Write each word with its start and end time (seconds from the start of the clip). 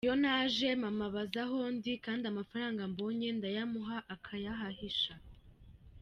Iyo 0.05 0.15
naje 0.23 0.67
mama 0.83 1.03
aba 1.09 1.21
azi 1.25 1.39
aho 1.45 1.57
ndi 1.75 1.91
kandi 2.05 2.23
amafaranga 2.31 2.81
mbonye 2.91 3.27
ndayamuha 3.37 3.97
akayahahisha. 4.15 5.13